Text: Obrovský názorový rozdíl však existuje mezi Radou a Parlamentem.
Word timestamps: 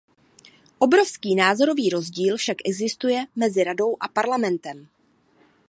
Obrovský 0.79 1.35
názorový 1.35 1.89
rozdíl 1.89 2.37
však 2.37 2.57
existuje 2.65 3.25
mezi 3.35 3.63
Radou 3.63 3.97
a 3.99 4.07
Parlamentem. 4.07 4.87